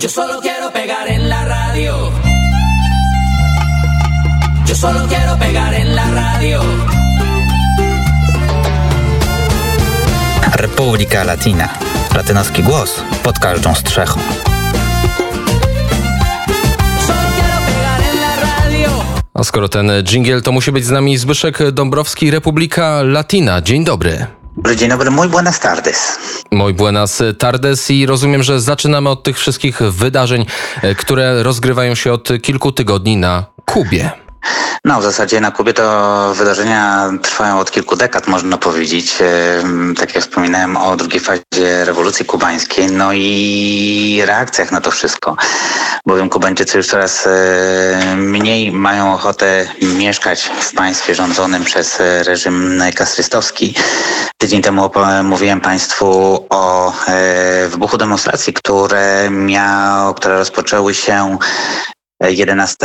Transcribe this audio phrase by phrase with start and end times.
[0.00, 2.10] Yo solo quiero pegar en la radio.
[4.66, 6.60] Yo solo quiero pegar en la radio.
[10.54, 11.68] Republika Latina.
[12.14, 14.20] Latynoski głos pod każdą strzechą.
[19.34, 23.62] A skoro ten dżingiel, to musi być z nami Zbyszek Dąbrowski, Republika Latina.
[23.62, 24.39] Dzień dobry.
[24.76, 26.18] Dzień dobry, muy buenas tardes.
[26.50, 30.46] Mój buenas tardes i rozumiem, że zaczynamy od tych wszystkich wydarzeń,
[30.82, 34.10] e, które rozgrywają się od kilku tygodni na Kubie.
[34.84, 39.18] No, w zasadzie na Kubie to wydarzenia trwają od kilku dekad, można powiedzieć.
[39.98, 45.36] Tak jak wspominałem o drugiej fazie rewolucji kubańskiej, no i reakcjach na to wszystko.
[46.06, 49.66] Bowiem Kubańczycy już coraz e, mniej mają ochotę
[49.98, 53.74] mieszkać w państwie rządzonym przez e, reżim kastrystowski.
[54.38, 54.90] Tydzień temu
[55.24, 56.06] mówiłem Państwu
[56.50, 61.38] o e, wybuchu demonstracji, które miał, które rozpoczęły się
[62.20, 62.76] 11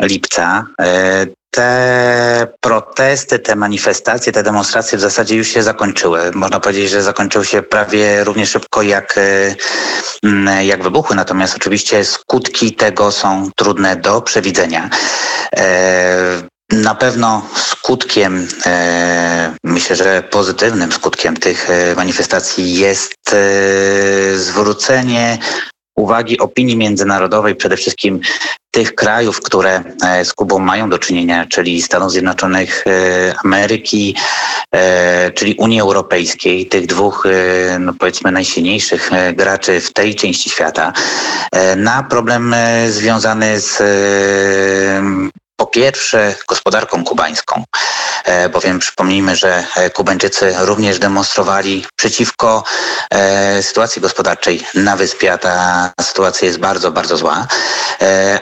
[0.00, 0.66] lipca.
[0.80, 6.30] E, Te protesty, te manifestacje, te demonstracje w zasadzie już się zakończyły.
[6.34, 11.16] Można powiedzieć, że zakończyły się prawie równie szybko jak, e, jak wybuchły.
[11.16, 14.90] Natomiast oczywiście skutki tego są trudne do przewidzenia.
[15.56, 18.48] E, Na pewno skutkiem,
[19.64, 23.14] myślę, że pozytywnym skutkiem tych manifestacji jest
[24.36, 25.38] zwrócenie
[25.96, 28.20] uwagi opinii międzynarodowej, przede wszystkim
[28.74, 34.16] tych krajów, które e, z Kubą mają do czynienia, czyli Stanów Zjednoczonych e, Ameryki,
[34.74, 37.24] e, czyli Unii Europejskiej, tych dwóch,
[37.80, 40.92] no powiedzmy, najsilniejszych graczy w tej części świata,
[41.76, 42.54] na problem
[42.88, 43.82] związany z
[45.64, 47.64] po pierwsze gospodarką kubańską,
[48.24, 52.64] e, bowiem przypomnijmy, że e, Kubańczycy również demonstrowali przeciwko
[53.10, 57.46] e, sytuacji gospodarczej na wyspie, a ta sytuacja jest bardzo, bardzo zła,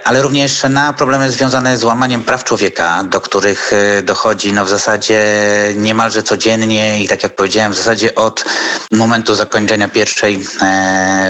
[0.04, 5.24] ale również na problemy związane z łamaniem praw człowieka, do których dochodzi no, w zasadzie
[5.76, 8.44] niemalże codziennie i tak jak powiedziałem, w zasadzie od
[8.92, 10.46] momentu zakończenia pierwszej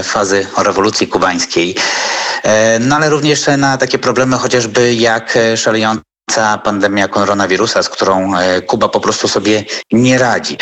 [0.03, 1.77] fazy rewolucji kubańskiej.
[2.81, 5.57] No ale również na takie problemy chociażby jak e,
[6.59, 10.57] pandemia koronawirusa, z którą e, Kuba po prostu sobie nie radzi.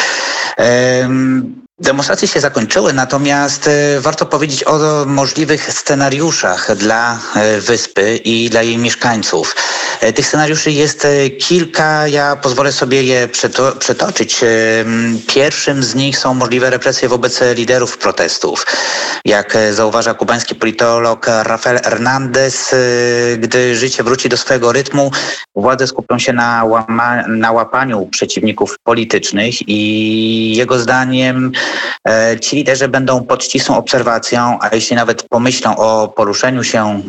[1.81, 8.51] Em, Demonstracje się zakończyły, natomiast e, warto powiedzieć o możliwych scenariuszach dla e, wyspy i
[8.51, 9.57] dla jej mieszkańców.
[10.01, 11.07] E, Tych scenariuszy jest
[11.39, 13.29] kilka, ja pozwolę sobie je.
[14.43, 18.67] Em, Pierwszym z nich są możliwe represje wobec liderów protestów.
[19.25, 22.75] Jak zauważa kubański politolog Rafael Hernandez,
[23.39, 25.11] gdy życie wróci do swojego rytmu,
[25.55, 26.65] władze skupią się na,
[27.29, 31.53] na łapaniu przeciwników politycznych i jego zdaniem
[32.41, 37.01] ci liderzy będą pod ścisłą obserwacją, a jeśli nawet pomyślą o poruszeniu się e,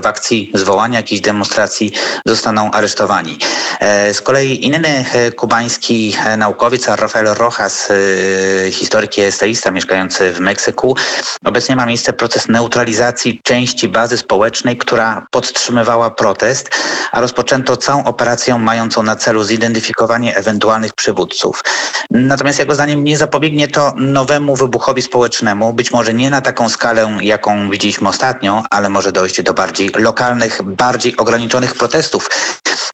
[0.00, 1.92] w akcji zwołania jakiejś demonstracji,
[2.26, 3.38] zostaną aresztowani.
[3.80, 10.32] E, z kolei inny e, kubański e, naukowiec, Rafael Rojas, e, historyk i eseista mieszkający
[10.32, 10.96] w Meksyku,
[11.44, 16.70] obecnie ma miejsce proces neutralizacji części bazy społecznej, która podtrzymywała protest,
[17.12, 21.62] a rozpoczęto całą operację mającą na celu zidentyfikowanie ewentualnych przywódców.
[22.10, 27.18] Natomiast jego zdaniem nie zapobiegnie to nowemu wybuchowi społecznemu, być może nie na taką skalę,
[27.20, 32.28] jaką widzieliśmy ostatnio, ale może dojść do bardziej lokalnych, bardziej ograniczonych protestów.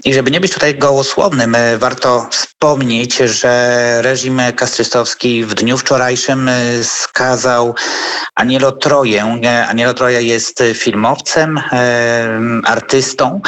[0.05, 6.49] I żeby nie być tutaj gołosłownym, e, warto wspomnieć, że reżim kastrystowski w dniu wczorajszym
[6.49, 7.75] e, skazał
[8.35, 9.41] Anielo Troję.
[9.45, 11.61] E, Anielo Troja jest filmowcem,
[12.65, 13.41] artystą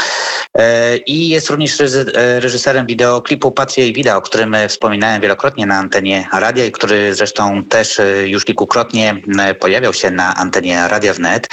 [1.06, 1.78] i jest również
[2.14, 7.64] reżyserem wideoklipu Patria i Vida, o którym wspominałem wielokrotnie na antenie radia i który zresztą
[7.64, 9.16] też już kilkukrotnie
[9.60, 11.48] pojawiał się na antenie Radia Wnet.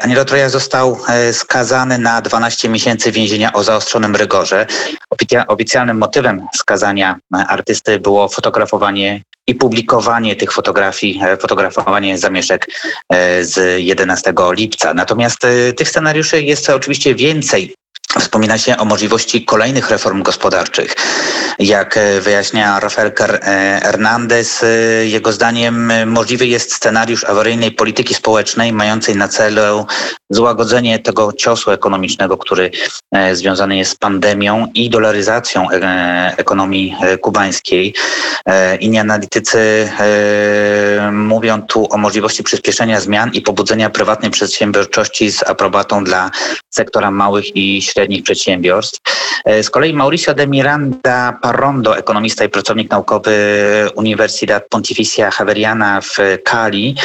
[0.00, 0.98] Anielo Troja został
[1.32, 4.66] skazany na 12 miesięcy więzienia o zaostrzonym rygorze.
[5.14, 12.66] Oficja- Oficjalnym motywem skazania e, artysty było fotografowanie i publikowanie tych fotografii, e, fotografowanie zamieszek
[13.12, 14.94] e, z 11 lipca.
[14.94, 15.38] Natomiast
[15.76, 17.74] tych scenariuszy jest oczywiście więcej.
[18.18, 20.94] Wspomina się o możliwości kolejnych reform gospodarczych.
[21.58, 24.66] Jak e, wyjaśnia Rafael e, Hernandez, e,
[25.06, 29.86] jego zdaniem możliwy jest scenariusz awaryjnej polityki społecznej mającej na celu
[30.30, 32.70] złagodzenie tego ciosu ekonomicznego, który
[33.32, 35.70] związany jest z pandemią i dolaryzacją
[36.36, 37.94] ekonomii kubańskiej.
[38.80, 39.88] Inni analitycy
[41.12, 46.30] mówią tu o możliwości przyspieszenia zmian i pobudzenia prywatnej przedsiębiorczości z aprobatą dla
[46.70, 49.00] sektora małych i średnich przedsiębiorstw.
[49.62, 53.34] Z kolei Mauricio de Miranda Parrondo, ekonomista i pracownik naukowy
[53.94, 56.96] Universidad Pontificia Javeriana w Cali,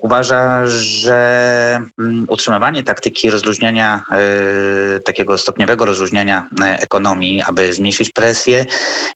[0.00, 4.04] uważa, że mm, utrzymywanie taktyki rozluźniania,
[5.04, 6.48] takiego stopniowego rozluźniania
[6.78, 8.66] ekonomii, aby zmniejszyć presję,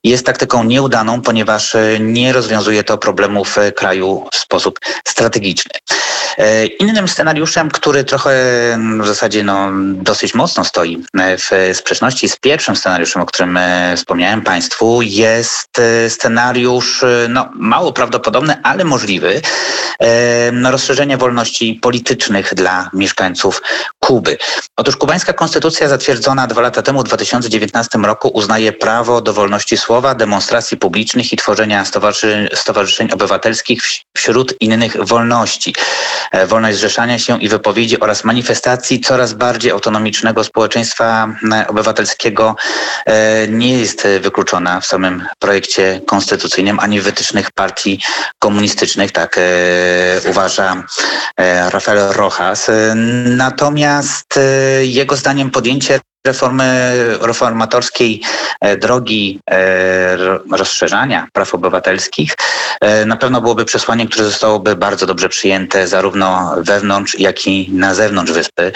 [0.03, 5.71] jest taktyką nieudaną, ponieważ nie rozwiązuje to problemów kraju w sposób strategiczny.
[6.37, 8.31] E, innym scenariuszem, który trochę
[9.01, 13.93] w zasadzie no, dosyć mocno stoi e, w sprzeczności z pierwszym scenariuszem, o którym e,
[13.97, 19.41] wspomniałem Państwu, jest scenariusz no, mało prawdopodobny, ale możliwy.
[20.51, 23.61] No, rozszerzenie wolności politycznych dla mieszkańców
[24.05, 24.37] Kuby.
[24.77, 30.15] Otóż kubańska konstytucja zatwierdzona dwa lata temu, w 2019 roku, uznaje prawo do wolności słowa,
[30.15, 33.81] demonstracji publicznych i tworzenia stowarzyszeń, stowarzyszeń obywatelskich
[34.17, 35.75] wśród innych wolności.
[36.31, 42.55] E, wolność zrzeszania się i wypowiedzi oraz manifestacji coraz bardziej autonomicznego społeczeństwa e, obywatelskiego
[43.05, 48.01] e, nie jest wykluczona w samym projekcie konstytucyjnym ani w wytycznych partii
[48.39, 49.39] komunistycznych, tak
[50.29, 50.83] uważa
[51.71, 52.71] Rafael Rojas.
[53.25, 53.90] Natomiast
[54.83, 58.21] jego zdaniem podjęcie reformy reformatorskiej
[58.61, 60.17] e, drogi e,
[60.51, 62.33] rozszerzania praw obywatelskich
[62.81, 67.93] e, na pewno byłoby przesłanie, które zostałoby bardzo dobrze przyjęte zarówno wewnątrz, jak i na
[67.93, 68.71] zewnątrz wyspy.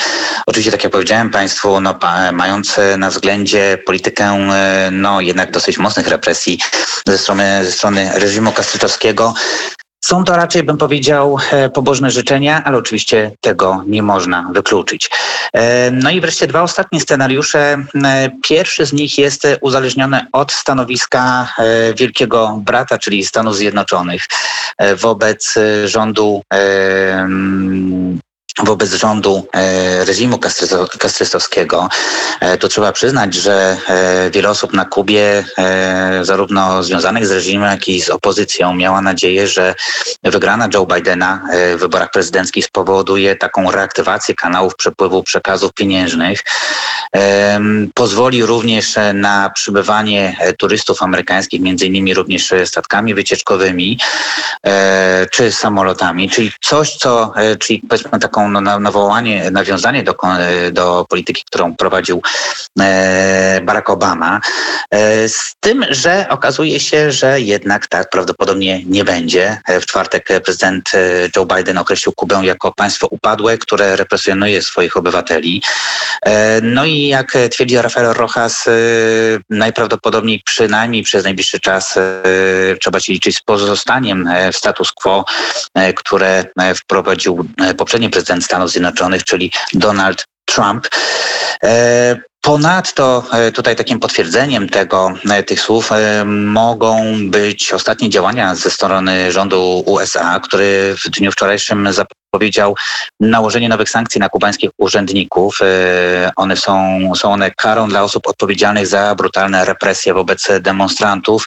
[0.48, 2.00] Oczywiście, tak jak powiedziałem Państwu, no,
[2.34, 4.48] mając na względzie politykę
[4.92, 6.60] no, jednak dosyć mocnych represji
[7.08, 9.34] ze strony, ze strony reżimu kastrytowskiego,
[10.06, 15.10] są to raczej, bym powiedział, e, pobożne życzenia, ale oczywiście tego nie można wykluczyć.
[15.54, 17.78] E, no i wreszcie dwa ostatnie scenariusze.
[18.04, 21.54] E, pierwszy z nich jest uzależniony od stanowiska
[21.98, 24.28] Wielkiego Brata, czyli Stanów Zjednoczonych
[24.96, 25.56] wobec
[25.86, 26.42] rządu
[28.64, 30.40] wobec rządu e, reżimu
[31.00, 31.90] kastrystowskiego.
[32.40, 35.46] E, to trzeba przyznać, że e, wiele osób na Kubie,
[36.22, 39.76] zarówno związanych z reżimem, jak i z opozycją, miała nadzieję, że
[40.24, 41.42] wygrana Joe Bidena
[41.76, 46.44] w wyborach prezydenckich spowoduje taką reaktywację kanałów przepływu przekazów pieniężnych.
[47.94, 54.00] Pozwoli również na przybywanie turystów amerykańskich, między innymi również statkami wycieczkowymi
[55.32, 60.16] czy samolotami, czyli coś, co, czyli powiedzmy taką nawołanie, nawiązanie do,
[60.72, 62.22] do polityki, którą prowadził
[62.80, 64.42] e, Barack Obama.
[64.92, 69.62] E, z tym, że okazuje się, że jednak tak prawdopodobnie nie będzie.
[69.68, 70.92] E, w czwartek prezydent
[71.36, 75.62] Joe Biden określił Kubę jako państwo upadłe, które represjonuje swoich obywateli.
[76.62, 78.66] No i jak twierdzi Rafael Rojas,
[79.50, 82.00] najprawdopodobniej przynajmniej przez najbliższy czas
[82.82, 85.26] trzeba się liczyć z pozostaniem w status quo,
[85.96, 86.46] które
[86.76, 87.48] wprowadził
[87.78, 90.88] poprzedni prezydent prezydent Stanów Zjednoczonych, czyli Donald Trump.
[91.64, 95.90] E, ponadto e, tutaj takim potwierdzeniem tego, e, tych słów
[96.26, 101.90] mogą być ostatnie działania ze strony rządu USA, który w dniu wczorajszym
[102.32, 102.76] powiedział
[103.20, 105.60] nałożenie nowych sankcji na kubańskich urzędników.
[106.36, 111.46] One są, są one karą dla osób odpowiedzialnych za brutalne represje wobec demonstrantów,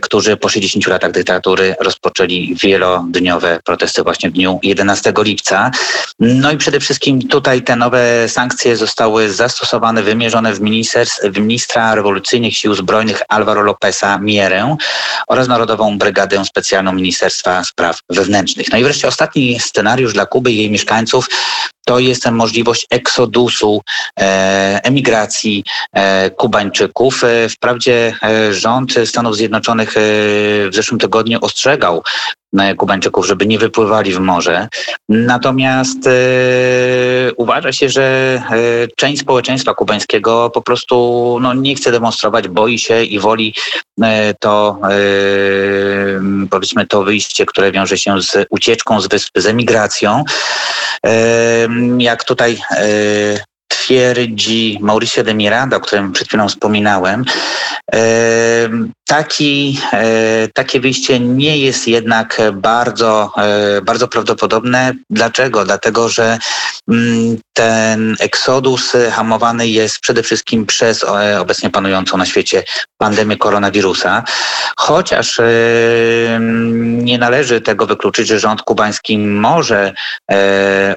[0.00, 5.70] którzy po 60 latach dyktatury rozpoczęli wielodniowe protesty właśnie w dniu 11 lipca.
[6.18, 10.60] No i przede wszystkim tutaj te nowe sankcje zostały zastosowane, wymierzone w,
[11.24, 14.76] w ministra rewolucyjnych sił zbrojnych Alvaro Lopeza Mierę
[15.28, 18.66] oraz Narodową Brygadę Specjalną Ministerstwa Spraw Wewnętrznych.
[18.72, 21.28] No i wreszcie ostatni scenariusz dla Kuby i jej mieszkańców
[21.84, 23.82] to jest możliwość eksodusu,
[24.20, 27.24] e, emigracji e, Kubańczyków.
[27.24, 28.16] E, wprawdzie
[28.50, 32.02] rząd Stanów Zjednoczonych w zeszłym tygodniu ostrzegał
[32.76, 34.68] Kubańczyków, żeby nie wypływali w morze.
[35.08, 36.10] Natomiast e,
[37.36, 38.58] uważa się, że e,
[38.96, 43.54] część społeczeństwa kubańskiego po prostu no, nie chce demonstrować, boi się i woli
[44.02, 44.90] e, to, e,
[46.50, 50.24] powiedzmy, to wyjście, które wiąże się z ucieczką z wyspy, z emigracją.
[51.98, 52.58] Jak tutaj
[53.68, 57.24] twierdzi Mauricio de Miranda, o którym przed chwilą wspominałem,
[59.12, 64.92] taki, e, takie wyjście nie jest jednak bardzo, e, bardzo prawdopodobne.
[65.10, 65.64] Dlaczego?
[65.64, 66.38] Dlatego, że
[66.88, 72.64] mm, ten eksodus hamowany jest przede wszystkim przez e, obecnie panującą na świecie
[72.98, 74.24] pandemię koronawirusa.
[74.76, 75.40] Chociaż
[76.80, 79.92] nie należy tego wykluczyć, że rząd kubański może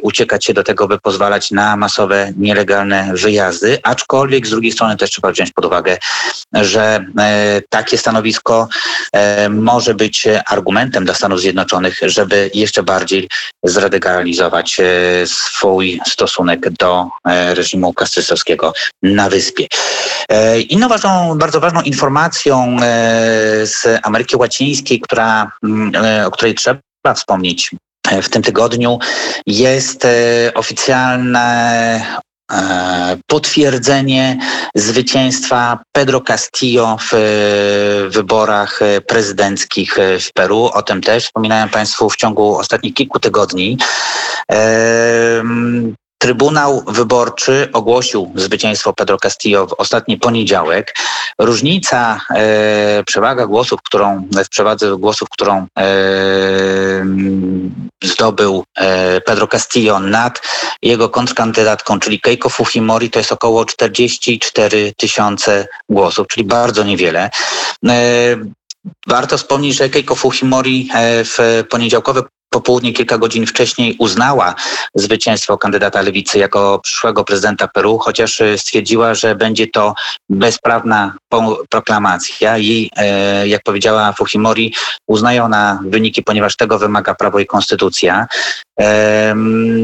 [0.01, 5.09] uciekać się do tego, by pozwalać na masowe, nielegalne wyjazdy, aczkolwiek z drugiej strony też
[5.11, 5.97] trzeba wziąć pod uwagę,
[6.53, 7.05] że
[7.69, 8.67] takie stanowisko
[9.13, 13.29] e, może być argumentem dla Stanów Zjednoczonych, żeby jeszcze bardziej
[13.63, 14.83] zradykalizować e,
[15.27, 17.09] swój stosunek do
[17.53, 19.67] reżimu kastrysowskiego na wyspie.
[20.69, 22.77] Inną ważną, bardzo ważną informacją
[23.63, 25.91] z Ameryki Łacińskiej, która, mm,
[26.25, 27.71] o której trzeba wspomnieć
[28.21, 28.99] w tym tygodniu
[29.47, 30.07] jest
[30.55, 31.45] oficjalne
[32.01, 32.24] E,
[33.27, 34.37] potwierdzenie
[34.75, 40.69] zwycięstwa Pedro Castillo w e, wyborach prezydenckich w Peru.
[40.73, 43.77] O tym też wspominałem Państwu w ciągu ostatnich kilku tygodni.
[46.25, 50.95] Trybunał Wyborczy ogłosił zwycięstwo Pedro Castillo w ostatni poniedziałek.
[51.39, 55.85] Różnica, e, przewaga głosów, którą w przewadze głosów, którą e,
[58.03, 60.41] zdobył e, Pedro Castillo nad
[60.81, 67.29] jego kontrkandydatką, czyli Keiko Fujimori, to jest około 44 tysiące głosów, czyli bardzo niewiele.
[67.87, 68.37] E,
[69.07, 72.23] warto wspomnieć, że Keiko Fujimori e, w poniedziałkowe
[72.55, 74.55] popołudnie kilka godzin wcześniej uznała
[74.95, 79.93] zwycięstwo kandydata lewicy jako przyszłego prezydenta Peru, chociaż e, stwierdziła, że będzie to
[80.29, 81.15] bezprawna
[81.69, 82.57] proklamacja.
[82.57, 84.73] Jej, e, jak powiedziała Fujimori,
[85.07, 88.27] uznaje ona wyniki, ponieważ tego wymaga prawo i konstytucja.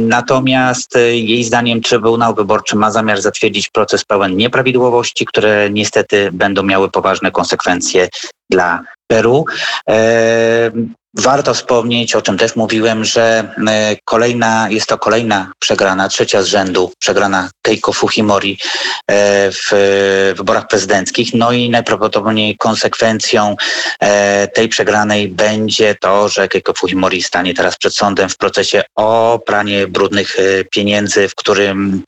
[0.07, 6.63] Natomiast e, jej zdaniem Trybunał Wyborczy ma zamiar zatwierdzić proces pełen nieprawidłowości, które niestety będą
[6.63, 8.09] miały poważne konsekwencje
[8.51, 9.45] dla Peru.
[11.13, 16.45] Warto wspomnieć, o czym też mówiłem, że e, kolejna, jest to kolejna przegrana, trzecia z
[16.45, 18.57] rzędu przegrana Keiko Fujimori
[19.07, 19.71] e, w
[20.37, 21.33] wyborach prezydenckich.
[21.33, 23.55] No i najprawdopodobniej konsekwencją
[23.99, 29.39] e, tej przegranej będzie to, że Keiko Fujimori stanie teraz przed sądem w procesie o
[29.45, 30.37] pranie brudnych
[30.71, 32.03] pieniędzy, w którym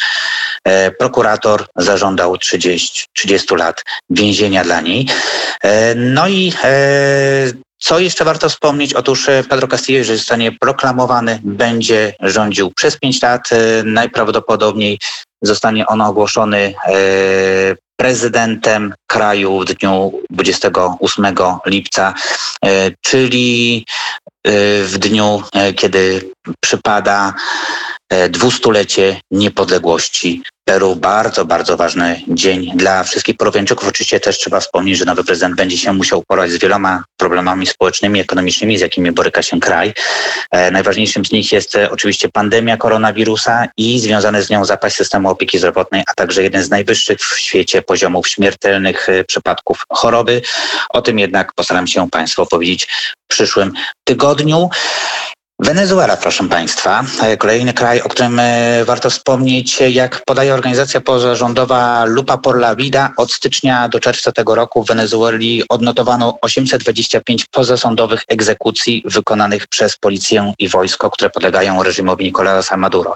[0.99, 5.07] prokurator zażądał 30, 30 lat więzienia dla niej.
[5.95, 6.53] No i
[7.83, 8.93] co jeszcze warto wspomnieć?
[8.93, 13.49] Otóż e, Pedro Castillo, jeżeli zostanie proklamowany, będzie rządził przez pięć lat.
[13.51, 14.99] E, najprawdopodobniej
[15.41, 16.93] zostanie on ogłoszony e,
[17.95, 22.13] prezydentem kraju w dniu 28 lipca,
[23.01, 23.85] czyli
[24.85, 25.43] w dniu,
[25.75, 26.31] kiedy
[26.61, 27.33] przypada
[28.29, 33.87] dwustulecie niepodległości Peru bardzo, bardzo ważny dzień dla wszystkich Peruwianczyków.
[33.87, 38.19] Oczywiście też trzeba wspomnieć, że nowy prezydent będzie się musiał uporać z wieloma problemami społecznymi,
[38.19, 39.93] ekonomicznymi, z jakimi boryka się kraj.
[40.51, 45.29] E, najważniejszym z nich jest e, oczywiście pandemia koronawirusa i związane z nią zapaść systemu
[45.29, 50.41] opieki zdrowotnej, a także jeden z najwyższych w świecie poziomów śmiertelnych e, przypadków choroby.
[50.89, 52.87] O tym jednak postaram się Państwu opowiedzieć
[53.33, 53.73] przyszłym
[54.03, 54.69] tygodniu.
[55.59, 57.03] Wenezuela, proszę Państwa,
[57.37, 63.11] kolejny kraj, o którym e, warto wspomnieć, jak podaje organizacja pozarządowa Lupa por la Vida,
[63.17, 70.53] od stycznia do czerwca tego roku w Wenezueli odnotowano 825 pozasądowych egzekucji wykonanych przez policję
[70.59, 73.15] i wojsko, które podlegają reżimowi Nicolasa Maduro.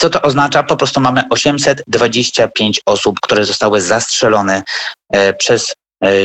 [0.00, 0.62] Co to oznacza?
[0.62, 4.62] Po prostu mamy 825 osób, które zostały zastrzelone
[5.12, 5.74] e, przez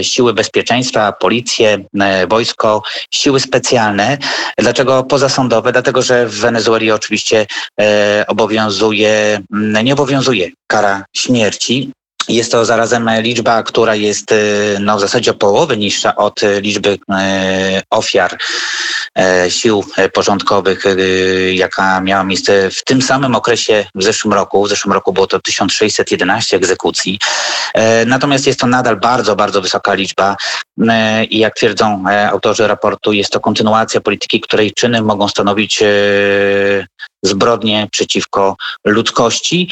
[0.01, 4.17] siły bezpieczeństwa, policję, e, wojsko, siły specjalne.
[4.57, 5.71] Dlaczego pozasądowe?
[5.71, 7.45] Dlatego, że w Wenezueli oczywiście
[7.81, 9.41] e, obowiązuje,
[9.83, 11.91] nie obowiązuje kara śmierci.
[12.29, 14.33] Jest to zarazem liczba, która jest
[14.79, 16.97] no, w zasadzie o połowę niższa od liczby
[17.89, 18.37] ofiar
[19.15, 20.95] E, sił e, porządkowych, e,
[21.53, 24.63] jaka miała miejsce w tym samym okresie w zeszłym roku.
[24.63, 27.19] W zeszłym roku było to 1611 egzekucji.
[28.05, 30.35] Natomiast jest to nadal bardzo, bardzo wysoka liczba
[31.29, 35.83] i jak twierdzą autorzy raportu, jest to kontynuacja polityki, której czyny mogą stanowić
[37.25, 38.55] zbrodnie przeciwko
[38.85, 39.69] ludzkości.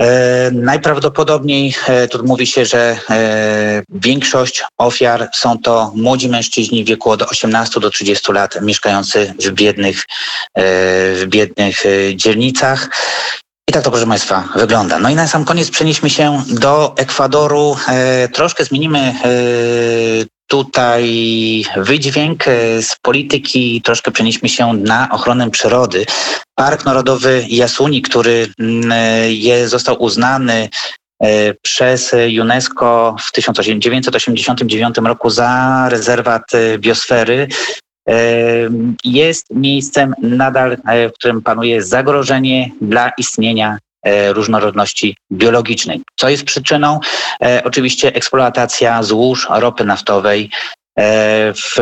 [0.00, 6.86] E, najprawdopodobniej e, tu mówi się, że e, większość ofiar są to młodzi mężczyźni w
[6.86, 10.04] wieku od 18 do 30 lat mieszkający w biednych,
[11.14, 12.88] w biednych dzielnicach.
[13.68, 14.98] I tak to, proszę Państwa, wygląda.
[14.98, 17.76] No i na sam koniec przenieśmy się do Ekwadoru.
[17.88, 19.14] E, troszkę zmienimy e,
[20.46, 21.04] tutaj
[21.76, 26.06] wydźwięk e, z polityki, troszkę przenieśmy się na ochronę przyrody.
[26.54, 28.92] Park Narodowy Jasuni, który mm,
[29.28, 30.68] je, został uznany
[31.62, 37.48] przez UNESCO w 1989 roku za rezerwat biosfery,
[39.04, 46.02] jest miejscem nadal, w którym panuje zagrożenie dla istnienia e, różnorodności biologicznej.
[46.16, 47.00] Co jest przyczyną?
[47.42, 50.50] E, oczywiście eksploatacja złóż ropy naftowej
[50.98, 51.76] e, w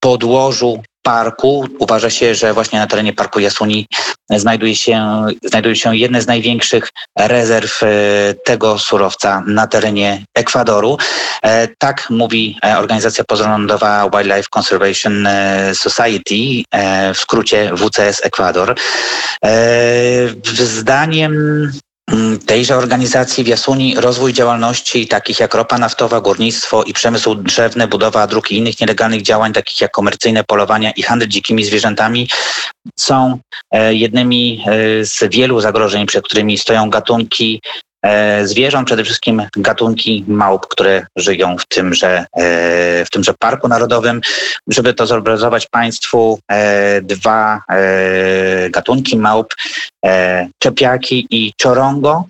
[0.00, 1.66] podłożu parku.
[1.78, 3.86] Uważa się, że właśnie na terenie Parku Jasuni
[4.40, 7.86] znajduje się, znajduje się jedne z największych rezerw e,
[8.44, 10.98] tego surowca na terenie Ekwadoru.
[11.42, 15.28] E, tak mówi e, organizacja pozarządowa Wildlife Conservation
[15.74, 16.62] Society,
[17.14, 18.74] w skrócie WCS Ekwador.
[20.52, 21.32] zdaniem
[22.46, 28.26] tejże organizacji w Jasuni rozwój działalności takich jak ropa naftowa, górnictwo i przemysł drzewny, budowa
[28.26, 32.28] dróg i innych nielegalnych działań takich jak komercyjne polowania i handel dzikimi zwierzętami
[32.98, 33.38] są
[33.70, 37.60] e, jednymi e, z wielu zagrożeń, przed którymi stoją gatunki
[38.44, 44.20] zwierząt, przede wszystkim gatunki małp, które żyją w tymże, e, w tymże Parku Narodowym.
[44.68, 49.54] Żeby to zobrazować Państwu, e, dwa e, gatunki małp,
[50.04, 52.24] e, czepiaki i czorongo.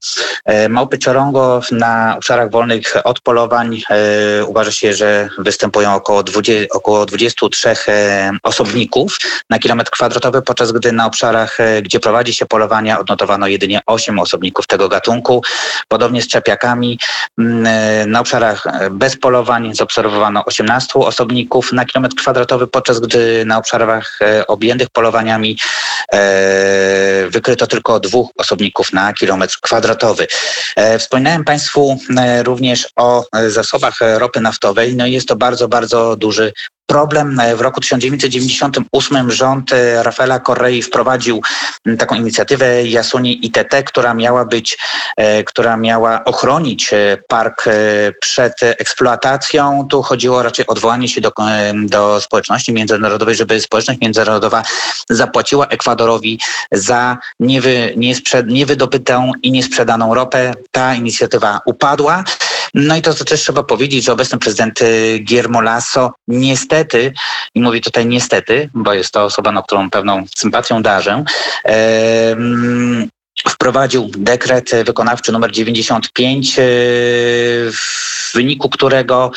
[0.45, 6.67] E, Małpy czorongo na obszarach wolnych od polowań e, uważa się, że występują około, 20,
[6.71, 9.19] około 23 e, osobników
[9.51, 14.67] na kilometr kwadratowy, podczas gdy na obszarach, gdzie prowadzi się polowania, odnotowano jedynie 8 osobników
[14.67, 15.43] tego gatunku.
[15.89, 16.99] Podobnie z czepiakami.
[18.07, 24.91] Na obszarach bez polowań zaobserwowano 18 osobników na kilometr kwadratowy, podczas gdy na obszarach objętych
[24.91, 25.59] polowaniami
[27.29, 30.22] wykryto tylko dwóch osobników na kilometr kwadratowy.
[30.77, 34.97] E, Wspominałem Państwu e, również o e, zasobach ropy naftowej.
[34.97, 36.53] No jest to bardzo, bardzo duży
[36.87, 37.41] problem.
[37.57, 41.43] W roku 1998 rząd e, Rafaela Correi wprowadził
[41.99, 44.79] taką inicjatywę Jasuni ITT, która miała być,
[45.17, 47.65] e, która miała ochronić e, park
[48.21, 49.87] przed eksploatacją.
[49.91, 51.33] Tu chodziło raczej o odwołanie się do,
[51.75, 54.63] do społeczności międzynarodowej, żeby społeczność międzynarodowa
[55.11, 56.41] zapłaciła Ekwadorowi
[56.73, 57.95] za niewy,
[58.47, 60.55] niewydobytą i niesprzedaną ropę.
[60.71, 62.25] Ta inicjatywa upadła.
[62.75, 67.13] No i to, co też trzeba powiedzieć, że obecny prezydent y, Guillermo Lasso niestety,
[67.55, 71.25] i mówię tutaj niestety, bo jest to osoba, na którą pewną sympatią darzę,
[73.49, 76.63] wprowadził dekret wykonawczy numer 95, y,
[77.73, 79.31] w wyniku którego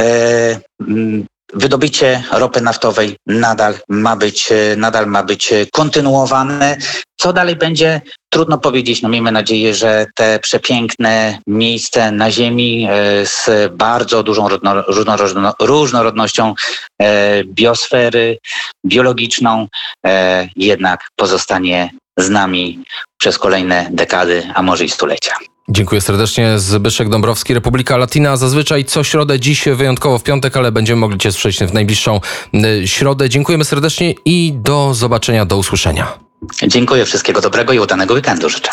[0.00, 0.60] e,
[1.54, 6.76] wydobycie ropy naftowej nadal ma być, e, nadal ma być e, kontynuowane.
[7.16, 8.00] Co dalej będzie?
[8.32, 9.02] Trudno powiedzieć.
[9.02, 15.54] No miejmy nadzieję, że te przepiękne miejsce na Ziemi e, z bardzo dużą różno- różnorodno-
[15.60, 16.54] różnorodnością
[17.44, 18.38] biosfery
[18.86, 19.66] biologiczną
[20.56, 22.84] jednak pozostanie z nami
[23.18, 25.32] przez kolejne dekady, a może i stulecia.
[25.72, 26.58] Dziękuję serdecznie.
[26.58, 28.36] Zbyszek Dąbrowski, Republika Latina.
[28.36, 32.20] Zazwyczaj co środę, dziś wyjątkowo w piątek, ale będziemy mogli Cię słyszeć w najbliższą
[32.54, 33.28] y, środę.
[33.28, 36.18] Dziękujemy serdecznie i do zobaczenia, do usłyszenia.
[36.66, 38.70] Dziękuję, wszystkiego dobrego i udanego weekendu życzę.